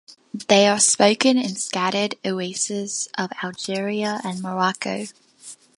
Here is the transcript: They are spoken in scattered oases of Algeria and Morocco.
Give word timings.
They 0.47 0.67
are 0.67 0.79
spoken 0.79 1.37
in 1.37 1.55
scattered 1.57 2.15
oases 2.25 3.07
of 3.19 3.31
Algeria 3.43 4.19
and 4.23 4.41
Morocco. 4.41 5.05